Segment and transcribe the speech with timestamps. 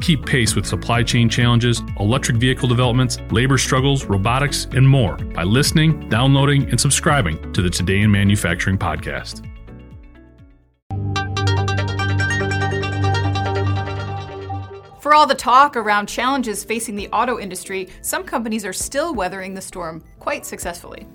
[0.00, 5.42] Keep pace with supply chain challenges, electric vehicle developments, labor struggles, robotics, and more by
[5.42, 9.46] listening, downloading, and subscribing to the Today in Manufacturing podcast.
[15.02, 19.54] For all the talk around challenges facing the auto industry, some companies are still weathering
[19.54, 21.06] the storm quite successfully.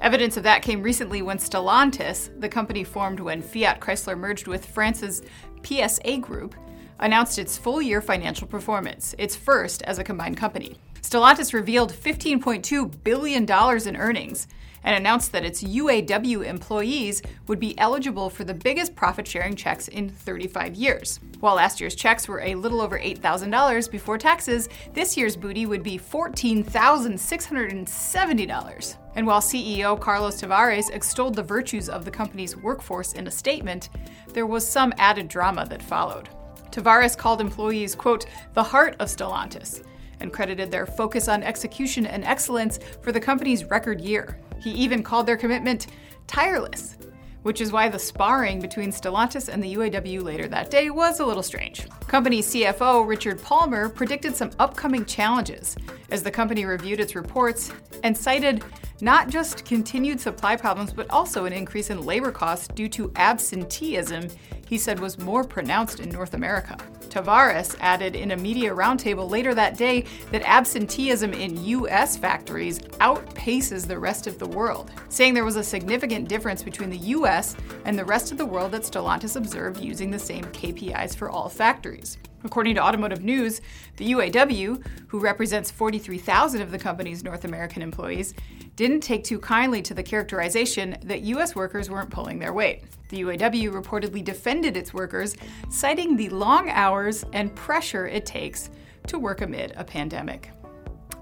[0.00, 4.66] Evidence of that came recently when Stellantis, the company formed when Fiat Chrysler merged with
[4.66, 5.22] France's
[5.62, 6.54] PSA Group,
[6.98, 10.76] announced its full year financial performance, its first as a combined company.
[11.02, 14.48] Stellantis revealed $15.2 billion in earnings
[14.84, 19.88] and announced that its UAW employees would be eligible for the biggest profit sharing checks
[19.88, 21.20] in 35 years.
[21.40, 25.82] While last year's checks were a little over $8,000 before taxes, this year's booty would
[25.82, 28.96] be $14,670.
[29.16, 33.88] And while CEO Carlos Tavares extolled the virtues of the company's workforce in a statement,
[34.32, 36.28] there was some added drama that followed.
[36.74, 39.84] Tavares called employees, quote, the heart of Stellantis,
[40.18, 44.40] and credited their focus on execution and excellence for the company's record year.
[44.60, 45.86] He even called their commitment
[46.26, 46.96] tireless,
[47.42, 51.26] which is why the sparring between Stellantis and the UAW later that day was a
[51.26, 51.86] little strange.
[52.08, 55.76] Company CFO Richard Palmer predicted some upcoming challenges
[56.14, 57.72] as the company reviewed its reports
[58.04, 58.62] and cited
[59.00, 64.28] not just continued supply problems, but also an increase in labor costs due to absenteeism
[64.68, 66.78] he said was more pronounced in North America.
[67.08, 72.16] Tavares added in a media roundtable later that day that absenteeism in U.S.
[72.16, 76.96] factories outpaces the rest of the world, saying there was a significant difference between the
[76.98, 77.56] U.S.
[77.84, 81.48] and the rest of the world that Stellantis observed using the same KPIs for all
[81.48, 82.18] factories.
[82.44, 83.62] According to Automotive News,
[83.96, 88.34] the UAW, who represents 43,000 of the company's North American employees,
[88.76, 91.56] didn't take too kindly to the characterization that U.S.
[91.56, 92.84] workers weren't pulling their weight.
[93.08, 95.36] The UAW reportedly defended its workers,
[95.70, 98.68] citing the long hours and pressure it takes
[99.06, 100.50] to work amid a pandemic.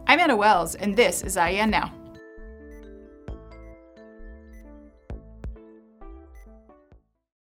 [0.08, 2.01] I'm Anna Wells, and this is IEN Now.